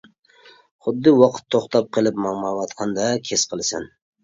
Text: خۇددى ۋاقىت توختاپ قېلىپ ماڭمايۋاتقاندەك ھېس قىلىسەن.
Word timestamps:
خۇددى 0.85 1.13
ۋاقىت 1.17 1.45
توختاپ 1.57 1.93
قېلىپ 1.99 2.19
ماڭمايۋاتقاندەك 2.25 3.33
ھېس 3.35 3.47
قىلىسەن. 3.55 3.89